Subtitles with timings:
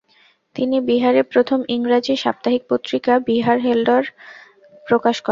[0.55, 3.89] তিনি বিহারে প্রথম ইংরাজী সাপ্তাহিক পত্রিকা "বিহার হেরল্ড"
[4.85, 5.29] প্রকাশ করেন।